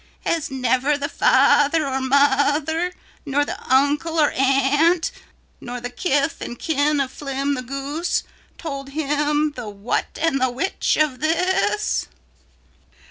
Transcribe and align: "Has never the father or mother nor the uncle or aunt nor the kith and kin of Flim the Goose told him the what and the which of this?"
"Has 0.25 0.49
never 0.49 0.97
the 0.97 1.07
father 1.07 1.85
or 1.87 2.01
mother 2.01 2.91
nor 3.23 3.45
the 3.45 3.71
uncle 3.71 4.19
or 4.19 4.31
aunt 4.31 5.11
nor 5.59 5.79
the 5.79 5.91
kith 5.91 6.41
and 6.41 6.57
kin 6.57 6.99
of 6.99 7.11
Flim 7.11 7.53
the 7.53 7.61
Goose 7.61 8.23
told 8.57 8.89
him 8.97 9.51
the 9.51 9.69
what 9.69 10.17
and 10.19 10.41
the 10.41 10.49
which 10.49 10.97
of 10.97 11.19
this?" 11.19 12.07